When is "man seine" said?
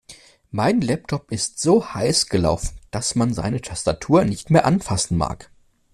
3.13-3.61